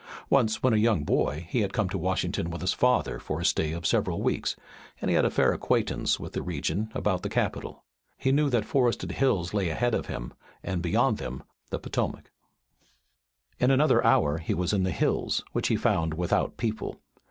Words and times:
Once, 0.31 0.63
when 0.63 0.73
a 0.73 0.77
young 0.77 1.03
boy, 1.03 1.45
he 1.47 1.61
had 1.61 1.73
come 1.73 1.87
to 1.87 1.95
Washington 1.95 2.49
with 2.49 2.61
his 2.61 2.73
father 2.73 3.19
for 3.19 3.39
a 3.39 3.45
stay 3.45 3.71
of 3.71 3.85
several 3.85 4.19
weeks, 4.19 4.55
and 4.99 5.09
he 5.11 5.15
had 5.15 5.25
a 5.25 5.29
fair 5.29 5.53
acquaintance 5.53 6.19
with 6.19 6.33
the 6.33 6.41
region 6.41 6.89
about 6.95 7.21
the 7.21 7.29
capital. 7.29 7.83
He 8.17 8.31
knew 8.31 8.49
that 8.49 8.65
forested 8.65 9.11
hills 9.11 9.53
lay 9.53 9.69
ahead 9.69 9.93
of 9.93 10.07
him 10.07 10.33
and 10.63 10.81
beyond 10.81 11.19
them 11.19 11.43
the 11.69 11.77
Potomac. 11.77 12.31
In 13.59 13.69
another 13.69 14.03
hour 14.03 14.39
he 14.39 14.55
was 14.55 14.73
in 14.73 14.85
the 14.85 14.89
hills, 14.91 15.43
which 15.51 15.67
he 15.67 15.75
found 15.75 16.15
without 16.15 16.57
people. 16.57 16.99